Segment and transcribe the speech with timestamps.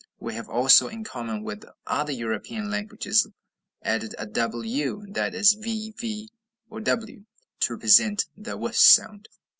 [0.19, 3.27] We have also, in common with other European languages,
[3.83, 6.31] added a double U, that is, VV,
[6.71, 7.25] or W,
[7.59, 9.29] to represent the w sound.